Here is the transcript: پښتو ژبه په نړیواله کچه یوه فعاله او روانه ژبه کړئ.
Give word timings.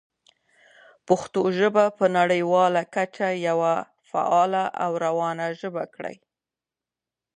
پښتو 1.07 1.41
ژبه 1.57 1.85
په 1.97 2.05
نړیواله 2.17 2.81
کچه 2.95 3.27
یوه 3.47 3.73
فعاله 4.09 4.63
او 4.83 4.91
روانه 5.05 5.45
ژبه 5.59 5.83
کړئ. 5.95 6.15